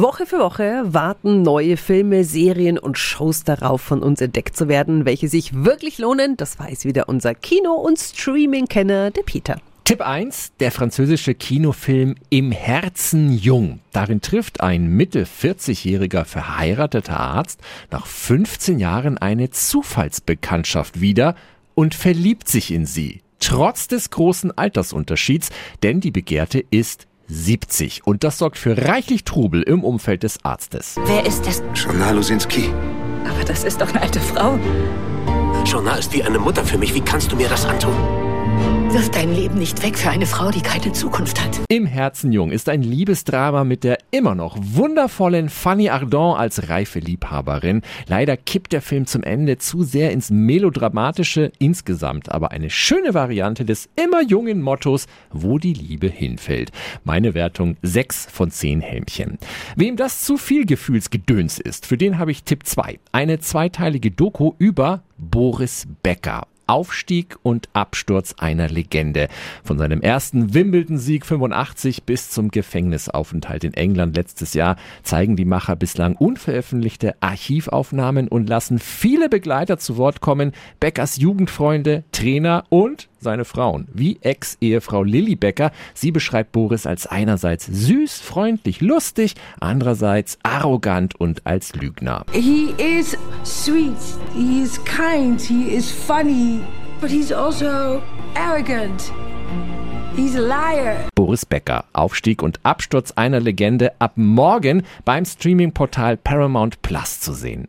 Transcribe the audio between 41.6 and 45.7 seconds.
Im Herzen jung ist ein Liebesdrama mit der immer noch wundervollen